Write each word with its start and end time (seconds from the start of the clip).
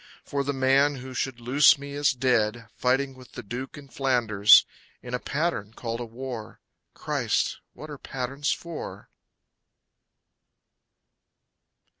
For 0.25 0.43
the 0.43 0.51
man 0.51 0.95
who 0.95 1.13
should 1.13 1.39
loose 1.39 1.77
me 1.77 1.93
is 1.93 2.11
dead, 2.11 2.67
Fighting 2.73 3.13
with 3.13 3.33
the 3.33 3.43
Duke 3.43 3.77
in 3.77 3.87
Flanders, 3.87 4.65
In 5.03 5.13
a 5.13 5.19
pattern 5.19 5.75
called 5.75 5.99
a 5.99 6.05
war. 6.05 6.59
Christ! 6.95 7.59
What 7.73 7.91
are 7.91 7.99
patterns 7.99 8.51
for? 8.51 9.09